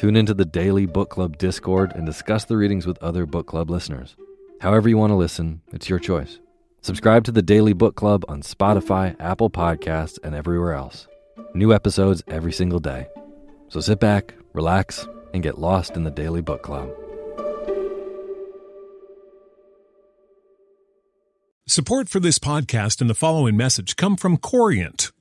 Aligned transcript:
Tune 0.00 0.16
into 0.16 0.32
the 0.32 0.46
daily 0.46 0.86
book 0.86 1.10
club 1.10 1.36
Discord 1.36 1.92
and 1.94 2.06
discuss 2.06 2.46
the 2.46 2.56
readings 2.56 2.86
with 2.86 2.96
other 3.02 3.26
book 3.26 3.46
club 3.46 3.68
listeners. 3.68 4.16
However, 4.62 4.88
you 4.88 4.96
want 4.96 5.10
to 5.10 5.14
listen, 5.14 5.60
it's 5.74 5.90
your 5.90 5.98
choice. 5.98 6.38
Subscribe 6.80 7.24
to 7.24 7.32
the 7.32 7.42
Daily 7.42 7.74
Book 7.74 7.96
Club 7.96 8.24
on 8.26 8.40
Spotify, 8.40 9.14
Apple 9.20 9.50
Podcasts, 9.50 10.18
and 10.24 10.34
everywhere 10.34 10.72
else. 10.72 11.06
New 11.52 11.74
episodes 11.74 12.22
every 12.28 12.50
single 12.50 12.80
day. 12.80 13.08
So 13.68 13.82
sit 13.82 14.00
back, 14.00 14.32
relax, 14.54 15.06
and 15.34 15.42
get 15.42 15.58
lost 15.58 15.96
in 15.96 16.04
the 16.04 16.10
Daily 16.10 16.40
Book 16.40 16.62
Club. 16.62 16.88
Support 21.68 22.08
for 22.08 22.20
this 22.20 22.38
podcast 22.38 23.02
and 23.02 23.10
the 23.10 23.14
following 23.14 23.54
message 23.54 23.96
come 23.96 24.16
from 24.16 24.38
Corient 24.38 25.12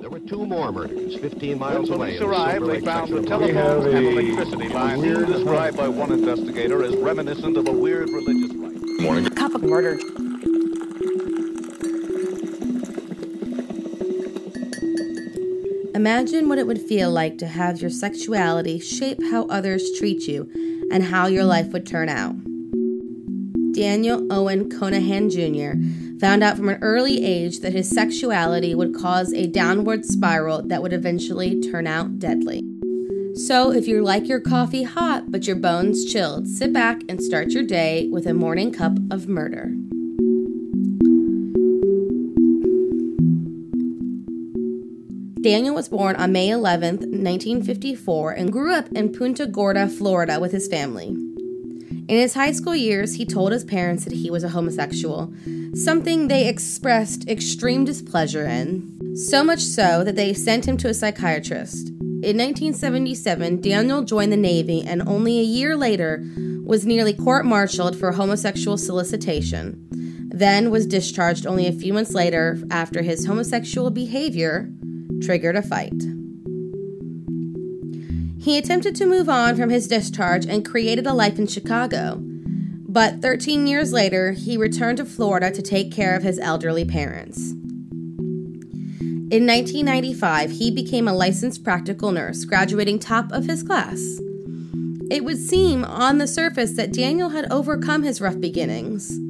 There 0.00 0.08
were 0.08 0.20
two 0.20 0.46
more 0.46 0.72
murders 0.72 1.16
15 1.16 1.58
miles 1.58 1.90
when 1.90 1.98
away. 1.98 2.16
police 2.16 2.22
arrived, 2.22 2.66
they 2.66 2.80
found 2.80 3.12
the 3.12 3.22
telephone 3.22 3.86
and 3.86 4.06
electricity 4.06 4.68
lines 4.70 5.02
described 5.26 5.76
by 5.76 5.88
one 5.88 6.10
investigator 6.10 6.82
as 6.82 6.96
reminiscent 6.96 7.58
of 7.58 7.68
a 7.68 7.72
weird 7.72 8.08
religious 8.08 8.50
rite. 8.54 8.80
Morning. 9.02 9.28
Couple 9.28 9.60
murdered. 9.60 10.00
Imagine 15.94 16.48
what 16.48 16.56
it 16.56 16.66
would 16.66 16.80
feel 16.80 17.10
like 17.10 17.36
to 17.36 17.46
have 17.46 17.82
your 17.82 17.90
sexuality 17.90 18.78
shape 18.78 19.18
how 19.30 19.46
others 19.48 19.90
treat 19.98 20.26
you 20.26 20.50
and 20.90 21.04
how 21.04 21.26
your 21.26 21.44
life 21.44 21.72
would 21.72 21.86
turn 21.86 22.08
out. 22.08 22.34
Daniel 23.80 24.30
Owen 24.30 24.68
Conahan 24.68 25.30
Jr. 25.30 26.20
found 26.20 26.42
out 26.42 26.58
from 26.58 26.68
an 26.68 26.82
early 26.82 27.24
age 27.24 27.60
that 27.60 27.72
his 27.72 27.88
sexuality 27.88 28.74
would 28.74 28.94
cause 28.94 29.32
a 29.32 29.46
downward 29.46 30.04
spiral 30.04 30.60
that 30.60 30.82
would 30.82 30.92
eventually 30.92 31.58
turn 31.62 31.86
out 31.86 32.18
deadly. 32.18 32.62
So, 33.36 33.72
if 33.72 33.88
you 33.88 34.02
like 34.02 34.28
your 34.28 34.38
coffee 34.38 34.82
hot 34.82 35.32
but 35.32 35.46
your 35.46 35.56
bones 35.56 36.04
chilled, 36.04 36.46
sit 36.46 36.74
back 36.74 37.00
and 37.08 37.22
start 37.22 37.52
your 37.52 37.62
day 37.62 38.06
with 38.12 38.26
a 38.26 38.34
morning 38.34 38.70
cup 38.70 38.98
of 39.10 39.28
murder. 39.28 39.72
Daniel 45.40 45.74
was 45.74 45.88
born 45.88 46.16
on 46.16 46.32
May 46.32 46.50
11, 46.50 46.96
1954, 46.96 48.32
and 48.32 48.52
grew 48.52 48.74
up 48.74 48.88
in 48.92 49.10
Punta 49.10 49.46
Gorda, 49.46 49.88
Florida, 49.88 50.38
with 50.38 50.52
his 50.52 50.68
family. 50.68 51.29
In 52.10 52.16
his 52.16 52.34
high 52.34 52.50
school 52.50 52.74
years, 52.74 53.14
he 53.14 53.24
told 53.24 53.52
his 53.52 53.62
parents 53.62 54.02
that 54.02 54.14
he 54.14 54.32
was 54.32 54.42
a 54.42 54.48
homosexual, 54.48 55.32
something 55.74 56.26
they 56.26 56.48
expressed 56.48 57.28
extreme 57.28 57.84
displeasure 57.84 58.46
in, 58.46 59.14
so 59.14 59.44
much 59.44 59.60
so 59.60 60.02
that 60.02 60.16
they 60.16 60.34
sent 60.34 60.66
him 60.66 60.76
to 60.78 60.88
a 60.88 60.94
psychiatrist. 60.94 61.90
In 61.90 62.36
1977, 62.36 63.60
Daniel 63.60 64.02
joined 64.02 64.32
the 64.32 64.36
Navy 64.36 64.82
and 64.82 65.02
only 65.02 65.38
a 65.38 65.44
year 65.44 65.76
later 65.76 66.20
was 66.64 66.84
nearly 66.84 67.12
court 67.12 67.46
martialed 67.46 67.96
for 67.96 68.10
homosexual 68.10 68.76
solicitation, 68.76 69.86
then 70.34 70.72
was 70.72 70.88
discharged 70.88 71.46
only 71.46 71.68
a 71.68 71.72
few 71.72 71.92
months 71.92 72.12
later 72.12 72.60
after 72.72 73.02
his 73.02 73.26
homosexual 73.26 73.88
behavior 73.88 74.68
triggered 75.22 75.54
a 75.54 75.62
fight. 75.62 75.94
He 78.40 78.56
attempted 78.56 78.96
to 78.96 79.06
move 79.06 79.28
on 79.28 79.54
from 79.54 79.68
his 79.68 79.86
discharge 79.86 80.46
and 80.46 80.64
created 80.64 81.06
a 81.06 81.12
life 81.12 81.38
in 81.38 81.46
Chicago. 81.46 82.18
But 82.20 83.20
13 83.20 83.66
years 83.66 83.92
later, 83.92 84.32
he 84.32 84.56
returned 84.56 84.96
to 84.96 85.04
Florida 85.04 85.50
to 85.50 85.60
take 85.60 85.92
care 85.92 86.16
of 86.16 86.22
his 86.22 86.38
elderly 86.38 86.86
parents. 86.86 87.50
In 89.30 89.46
1995, 89.46 90.52
he 90.52 90.70
became 90.70 91.06
a 91.06 91.12
licensed 91.12 91.62
practical 91.62 92.12
nurse, 92.12 92.44
graduating 92.46 92.98
top 92.98 93.30
of 93.30 93.44
his 93.44 93.62
class. 93.62 94.18
It 95.10 95.22
would 95.22 95.38
seem 95.38 95.84
on 95.84 96.16
the 96.16 96.26
surface 96.26 96.72
that 96.72 96.92
Daniel 96.92 97.28
had 97.28 97.52
overcome 97.52 98.04
his 98.04 98.22
rough 98.22 98.40
beginnings. 98.40 99.20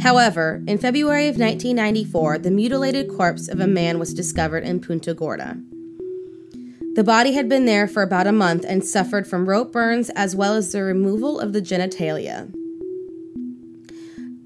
However, 0.00 0.62
in 0.66 0.78
February 0.78 1.28
of 1.28 1.36
1994, 1.36 2.38
the 2.38 2.50
mutilated 2.50 3.10
corpse 3.10 3.46
of 3.46 3.60
a 3.60 3.66
man 3.66 3.98
was 3.98 4.14
discovered 4.14 4.64
in 4.64 4.80
Punta 4.80 5.12
Gorda. 5.12 5.58
The 6.98 7.04
body 7.04 7.34
had 7.34 7.48
been 7.48 7.64
there 7.64 7.86
for 7.86 8.02
about 8.02 8.26
a 8.26 8.32
month 8.32 8.64
and 8.66 8.84
suffered 8.84 9.24
from 9.24 9.48
rope 9.48 9.70
burns 9.70 10.10
as 10.16 10.34
well 10.34 10.54
as 10.54 10.72
the 10.72 10.82
removal 10.82 11.38
of 11.38 11.52
the 11.52 11.62
genitalia. 11.62 12.52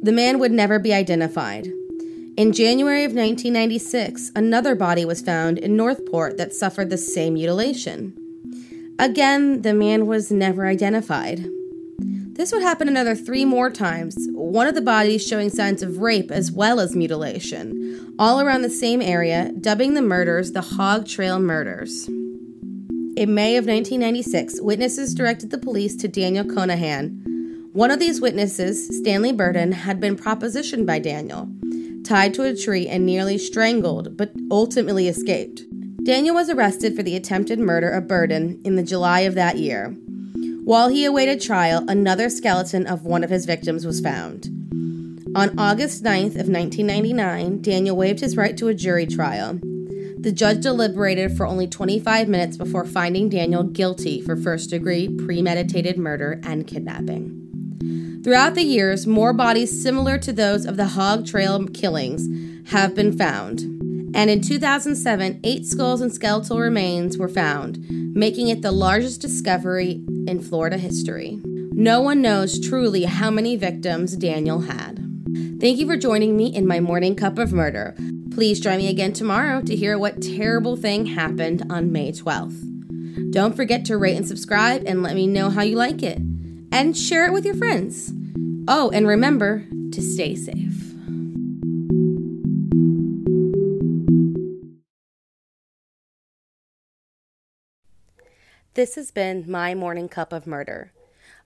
The 0.02 0.12
man 0.12 0.38
would 0.38 0.52
never 0.52 0.78
be 0.78 0.92
identified. 0.92 1.72
In 2.36 2.52
January 2.52 3.04
of 3.04 3.14
1996, 3.14 4.32
another 4.36 4.74
body 4.74 5.06
was 5.06 5.22
found 5.22 5.56
in 5.56 5.78
Northport 5.78 6.36
that 6.36 6.52
suffered 6.52 6.90
the 6.90 6.98
same 6.98 7.32
mutilation. 7.32 8.12
Again, 8.98 9.62
the 9.62 9.72
man 9.72 10.06
was 10.06 10.30
never 10.30 10.66
identified. 10.66 11.48
This 12.34 12.52
would 12.52 12.62
happen 12.62 12.86
another 12.86 13.14
three 13.14 13.46
more 13.46 13.70
times, 13.70 14.14
one 14.32 14.66
of 14.66 14.74
the 14.74 14.82
bodies 14.82 15.26
showing 15.26 15.48
signs 15.48 15.82
of 15.82 16.02
rape 16.02 16.30
as 16.30 16.52
well 16.52 16.80
as 16.80 16.94
mutilation, 16.94 18.14
all 18.18 18.42
around 18.42 18.60
the 18.60 18.68
same 18.68 19.00
area, 19.00 19.52
dubbing 19.58 19.94
the 19.94 20.02
murders 20.02 20.52
the 20.52 20.60
Hog 20.60 21.06
Trail 21.08 21.38
Murders. 21.38 22.10
In 23.14 23.34
May 23.34 23.58
of 23.58 23.66
1996, 23.66 24.62
witnesses 24.62 25.12
directed 25.12 25.50
the 25.50 25.58
police 25.58 25.94
to 25.96 26.08
Daniel 26.08 26.46
Conahan. 26.46 27.70
One 27.74 27.90
of 27.90 28.00
these 28.00 28.22
witnesses, 28.22 28.88
Stanley 29.00 29.32
Burden, 29.32 29.72
had 29.72 30.00
been 30.00 30.16
propositioned 30.16 30.86
by 30.86 30.98
Daniel, 30.98 31.46
tied 32.04 32.32
to 32.34 32.44
a 32.44 32.56
tree 32.56 32.88
and 32.88 33.04
nearly 33.04 33.36
strangled, 33.36 34.16
but 34.16 34.32
ultimately 34.50 35.08
escaped. 35.08 35.62
Daniel 36.04 36.34
was 36.34 36.48
arrested 36.48 36.96
for 36.96 37.02
the 37.02 37.14
attempted 37.14 37.58
murder 37.58 37.90
of 37.90 38.08
Burden 38.08 38.58
in 38.64 38.76
the 38.76 38.82
July 38.82 39.20
of 39.20 39.34
that 39.34 39.58
year. 39.58 39.90
While 40.64 40.88
he 40.88 41.04
awaited 41.04 41.42
trial, 41.42 41.84
another 41.88 42.30
skeleton 42.30 42.86
of 42.86 43.04
one 43.04 43.22
of 43.22 43.30
his 43.30 43.44
victims 43.44 43.84
was 43.84 44.00
found. 44.00 44.46
On 45.36 45.58
August 45.58 46.02
9th 46.02 46.40
of 46.40 46.48
1999, 46.48 47.60
Daniel 47.60 47.94
waived 47.96 48.20
his 48.20 48.38
right 48.38 48.56
to 48.56 48.68
a 48.68 48.74
jury 48.74 49.06
trial. 49.06 49.60
The 50.22 50.30
judge 50.30 50.60
deliberated 50.60 51.36
for 51.36 51.46
only 51.46 51.66
25 51.66 52.28
minutes 52.28 52.56
before 52.56 52.84
finding 52.84 53.28
Daniel 53.28 53.64
guilty 53.64 54.20
for 54.20 54.36
first 54.36 54.70
degree 54.70 55.08
premeditated 55.08 55.98
murder 55.98 56.40
and 56.44 56.64
kidnapping. 56.64 58.20
Throughout 58.22 58.54
the 58.54 58.62
years, 58.62 59.04
more 59.04 59.32
bodies 59.32 59.82
similar 59.82 60.18
to 60.18 60.32
those 60.32 60.64
of 60.64 60.76
the 60.76 60.86
Hog 60.86 61.26
Trail 61.26 61.66
killings 61.66 62.28
have 62.70 62.94
been 62.94 63.18
found. 63.18 63.62
And 64.14 64.30
in 64.30 64.42
2007, 64.42 65.40
eight 65.42 65.66
skulls 65.66 66.00
and 66.00 66.12
skeletal 66.12 66.60
remains 66.60 67.18
were 67.18 67.28
found, 67.28 67.84
making 68.14 68.46
it 68.46 68.62
the 68.62 68.70
largest 68.70 69.20
discovery 69.20 70.04
in 70.28 70.40
Florida 70.40 70.78
history. 70.78 71.40
No 71.72 72.00
one 72.00 72.22
knows 72.22 72.60
truly 72.60 73.04
how 73.04 73.32
many 73.32 73.56
victims 73.56 74.16
Daniel 74.16 74.60
had. 74.60 74.98
Thank 75.60 75.78
you 75.78 75.86
for 75.86 75.96
joining 75.96 76.36
me 76.36 76.54
in 76.54 76.64
my 76.64 76.78
morning 76.78 77.16
cup 77.16 77.38
of 77.38 77.52
murder. 77.52 77.96
Please 78.34 78.60
join 78.60 78.78
me 78.78 78.88
again 78.88 79.12
tomorrow 79.12 79.60
to 79.60 79.76
hear 79.76 79.98
what 79.98 80.22
terrible 80.22 80.74
thing 80.74 81.04
happened 81.04 81.66
on 81.70 81.92
May 81.92 82.12
12th. 82.12 83.30
Don't 83.30 83.54
forget 83.54 83.84
to 83.84 83.98
rate 83.98 84.16
and 84.16 84.26
subscribe 84.26 84.84
and 84.86 85.02
let 85.02 85.14
me 85.14 85.26
know 85.26 85.50
how 85.50 85.60
you 85.60 85.76
like 85.76 86.02
it. 86.02 86.16
And 86.72 86.96
share 86.96 87.26
it 87.26 87.32
with 87.34 87.44
your 87.44 87.54
friends. 87.54 88.10
Oh, 88.66 88.90
and 88.94 89.06
remember 89.06 89.66
to 89.92 90.00
stay 90.00 90.34
safe. 90.34 90.94
This 98.72 98.94
has 98.94 99.10
been 99.10 99.44
My 99.46 99.74
Morning 99.74 100.08
Cup 100.08 100.32
of 100.32 100.46
Murder. 100.46 100.92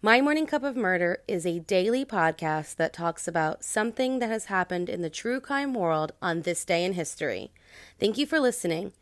My 0.02 0.20
Morning 0.20 0.46
Cup 0.46 0.62
of 0.62 0.76
Murder 0.76 1.22
is 1.26 1.46
a 1.46 1.60
daily 1.60 2.04
podcast 2.04 2.76
that 2.76 2.92
talks 2.92 3.26
about 3.26 3.64
something 3.64 4.18
that 4.18 4.28
has 4.28 4.44
happened 4.44 4.90
in 4.90 5.00
the 5.00 5.08
true 5.08 5.40
crime 5.40 5.72
world 5.72 6.12
on 6.20 6.42
this 6.42 6.66
day 6.66 6.84
in 6.84 6.92
history. 6.92 7.50
Thank 7.98 8.18
you 8.18 8.26
for 8.26 8.38
listening. 8.38 8.92